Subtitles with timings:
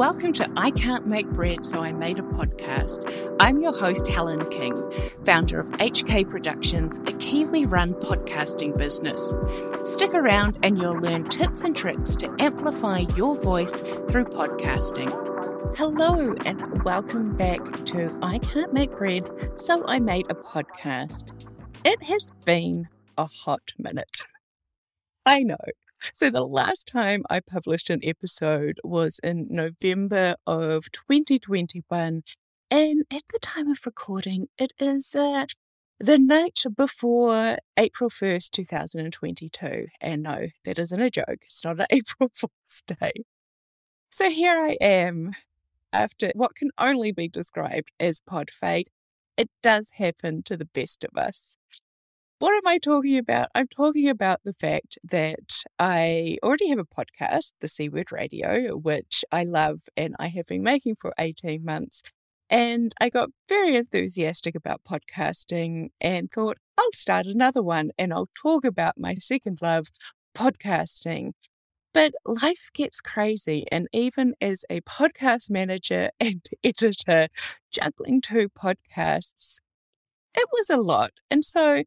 [0.00, 3.36] Welcome to I Can't Make Bread, So I Made a Podcast.
[3.38, 4.74] I'm your host, Helen King,
[5.26, 9.34] founder of HK Productions, a Kiwi run podcasting business.
[9.84, 15.10] Stick around and you'll learn tips and tricks to amplify your voice through podcasting.
[15.76, 21.30] Hello, and welcome back to I Can't Make Bread, So I Made a Podcast.
[21.84, 22.88] It has been
[23.18, 24.22] a hot minute.
[25.26, 25.58] I know.
[26.12, 32.22] So, the last time I published an episode was in November of 2021.
[32.70, 35.46] And at the time of recording, it is uh,
[35.98, 39.86] the night before April 1st, 2022.
[40.00, 41.40] And no, that isn't a joke.
[41.42, 43.12] It's not an April Fool's Day.
[44.10, 45.32] So, here I am
[45.92, 48.88] after what can only be described as pod fade.
[49.36, 51.56] It does happen to the best of us.
[52.40, 53.50] What am I talking about?
[53.54, 58.78] I'm talking about the fact that I already have a podcast, The C Word Radio,
[58.78, 62.02] which I love and I have been making for 18 months.
[62.48, 68.30] And I got very enthusiastic about podcasting and thought, I'll start another one and I'll
[68.34, 69.88] talk about my second love,
[70.34, 71.32] podcasting.
[71.92, 73.66] But life gets crazy.
[73.70, 77.28] And even as a podcast manager and editor,
[77.70, 79.58] juggling two podcasts,
[80.34, 81.10] it was a lot.
[81.30, 81.84] And so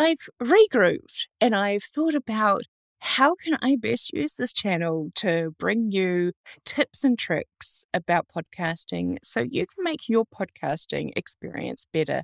[0.00, 2.62] I've regrouped and I've thought about
[3.00, 6.32] how can I best use this channel to bring you
[6.64, 12.22] tips and tricks about podcasting so you can make your podcasting experience better.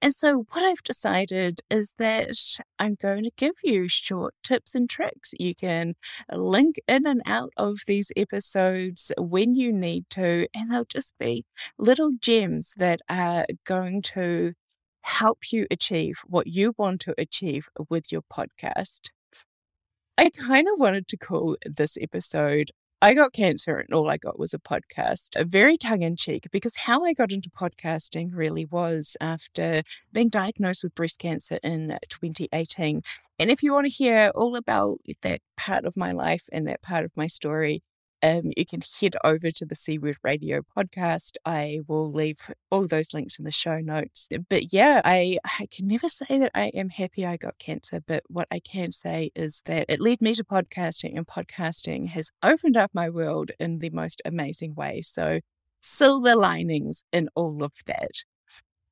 [0.00, 2.36] And so, what I've decided is that
[2.78, 5.34] I'm going to give you short tips and tricks.
[5.40, 5.94] You can
[6.32, 11.46] link in and out of these episodes when you need to, and they'll just be
[11.78, 14.52] little gems that are going to
[15.02, 19.10] help you achieve what you want to achieve with your podcast.
[20.16, 24.40] I kind of wanted to call this episode I got cancer and all I got
[24.40, 28.64] was a podcast, a very tongue in cheek, because how I got into podcasting really
[28.64, 33.02] was after being diagnosed with breast cancer in 2018.
[33.38, 36.82] And if you want to hear all about that part of my life and that
[36.82, 37.84] part of my story,
[38.22, 41.32] um, you can head over to the Word Radio podcast.
[41.44, 44.28] I will leave all those links in the show notes.
[44.48, 48.24] But yeah, I, I can never say that I am happy I got cancer, but
[48.28, 52.76] what I can say is that it led me to podcasting, and podcasting has opened
[52.76, 55.00] up my world in the most amazing way.
[55.02, 55.40] So,
[55.80, 58.24] silver linings in all of that.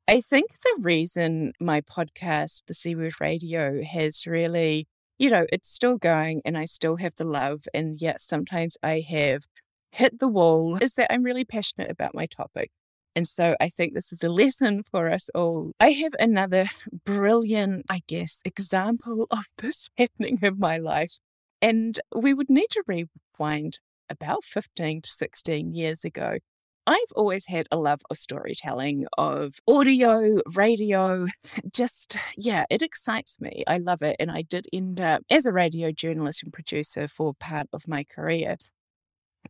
[0.09, 4.87] I think the reason my podcast, the Word Radio, has really
[5.19, 7.65] you know, it's still going and I still have the love.
[7.73, 9.45] And yet sometimes I have
[9.91, 12.71] hit the wall is that I'm really passionate about my topic.
[13.15, 15.73] And so I think this is a lesson for us all.
[15.81, 16.67] I have another
[17.05, 21.19] brilliant, I guess, example of this happening in my life.
[21.63, 26.39] And we would need to rewind about 15 to 16 years ago.
[26.87, 31.27] I've always had a love of storytelling, of audio, radio.
[31.73, 33.65] Just, yeah, it excites me.
[33.67, 34.17] I love it.
[34.21, 38.05] And I did end up as a radio journalist and producer for part of my
[38.05, 38.57] career.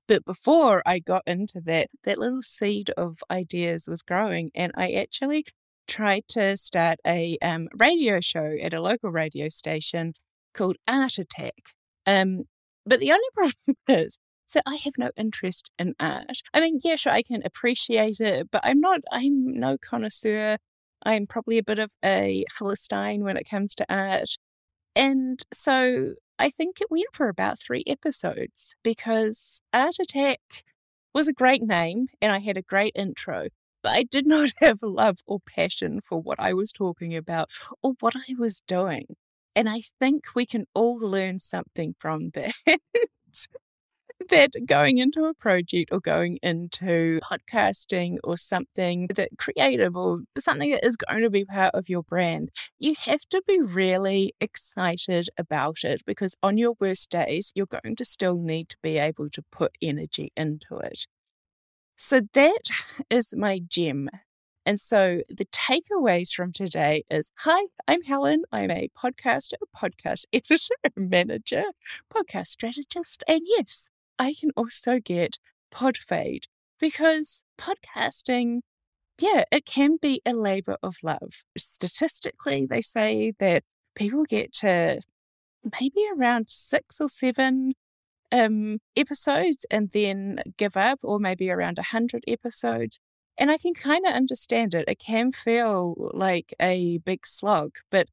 [0.08, 4.50] But before I got into that, that little seed of ideas was growing.
[4.54, 5.44] And I actually
[5.86, 10.14] tried to start a um, radio show at a local radio station
[10.54, 11.74] called Art Attack.
[12.06, 12.44] Um,
[12.86, 14.18] but the only problem is
[14.54, 16.42] that I have no interest in art.
[16.54, 20.58] I mean, yeah, sure, I can appreciate it, but I'm not, I'm no connoisseur.
[21.04, 24.36] I'm probably a bit of a Philistine when it comes to art.
[24.94, 30.40] And so I think it went for about three episodes because Art Attack
[31.14, 33.48] was a great name and I had a great intro,
[33.82, 37.50] but I did not have love or passion for what I was talking about
[37.82, 39.16] or what I was doing.
[39.54, 42.52] And I think we can all learn something from that
[44.30, 50.70] that going into a project or going into podcasting or something that creative or something
[50.70, 55.28] that is going to be part of your brand, you have to be really excited
[55.38, 59.30] about it because on your worst days, you're going to still need to be able
[59.30, 61.06] to put energy into it.
[61.96, 62.62] So that
[63.08, 64.10] is my gem.
[64.66, 68.42] And so the takeaways from today is Hi, I'm Helen.
[68.50, 71.64] I'm a podcaster, podcast editor, manager,
[72.12, 73.22] podcast strategist.
[73.28, 75.38] And yes, I can also get
[75.70, 76.46] pod fade
[76.78, 78.60] because podcasting,
[79.20, 81.44] yeah, it can be a labor of love.
[81.56, 83.62] Statistically, they say that
[83.94, 85.00] people get to
[85.80, 87.72] maybe around six or seven
[88.32, 92.98] um, episodes and then give up, or maybe around a 100 episodes.
[93.38, 94.88] And I can kind of understand it.
[94.88, 98.08] It can feel like a big slog, but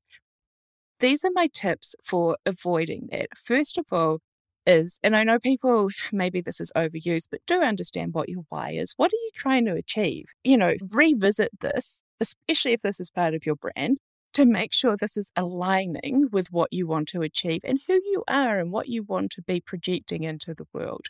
[1.00, 3.30] these are my tips for avoiding that.
[3.38, 4.20] First of all,
[4.66, 8.72] is, and I know people, maybe this is overused, but do understand what your why
[8.72, 8.94] is.
[8.98, 10.26] What are you trying to achieve?
[10.44, 13.98] You know, revisit this, especially if this is part of your brand,
[14.34, 18.24] to make sure this is aligning with what you want to achieve and who you
[18.28, 21.08] are and what you want to be projecting into the world.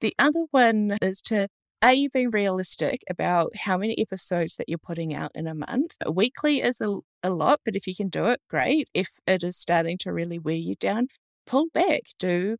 [0.00, 1.48] The other one is to
[1.82, 5.96] are you being realistic about how many episodes that you're putting out in a month?
[6.04, 8.88] A weekly is a, a lot, but if you can do it, great.
[8.92, 11.08] If it is starting to really wear you down,
[11.46, 12.02] pull back.
[12.18, 12.58] Do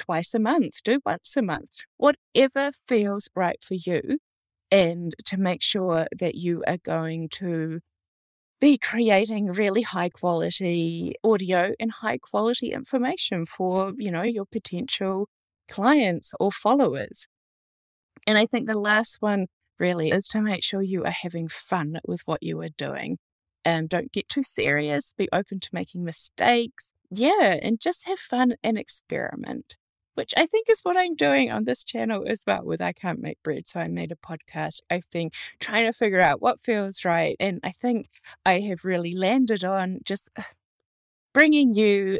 [0.00, 4.18] twice a month, do once a month, whatever feels right for you.
[4.72, 7.80] And to make sure that you are going to
[8.60, 15.28] be creating really high quality audio and high quality information for, you know, your potential
[15.68, 17.26] clients or followers.
[18.26, 19.46] And I think the last one
[19.78, 23.18] really is to make sure you are having fun with what you are doing.
[23.64, 26.92] Um, don't get too serious, be open to making mistakes.
[27.10, 29.76] Yeah, and just have fun and experiment
[30.20, 33.22] which I think is what I'm doing on this channel as well with I Can't
[33.22, 33.66] Make Bread.
[33.66, 34.80] So I made a podcast.
[34.90, 35.30] I've been
[35.60, 37.36] trying to figure out what feels right.
[37.40, 38.10] And I think
[38.44, 40.42] I have really landed on just uh,
[41.32, 42.18] bringing you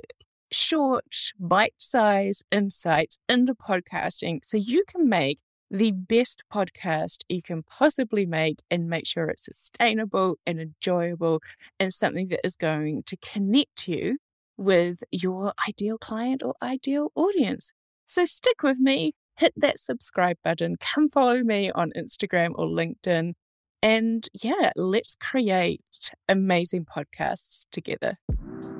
[0.50, 7.62] short, bite sized insights into podcasting so you can make the best podcast you can
[7.62, 11.42] possibly make and make sure it's sustainable and enjoyable
[11.78, 14.16] and something that is going to connect you
[14.56, 17.74] with your ideal client or ideal audience.
[18.10, 23.34] So stick with me, hit that subscribe button, come follow me on Instagram or LinkedIn.
[23.84, 28.18] And yeah, let's create amazing podcasts together.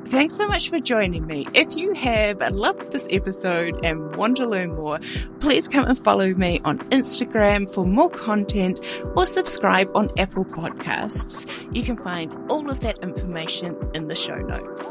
[0.06, 1.46] Thanks so much for joining me.
[1.54, 4.98] If you have loved this episode and want to learn more,
[5.38, 8.80] please come and follow me on Instagram for more content
[9.14, 11.48] or subscribe on Apple Podcasts.
[11.72, 14.90] You can find all of that information in the show notes.